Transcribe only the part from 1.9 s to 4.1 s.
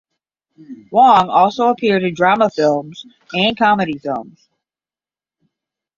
in drama films and comedy